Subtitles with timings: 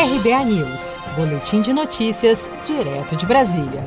[0.00, 3.84] RBA News, Boletim de Notícias, direto de Brasília.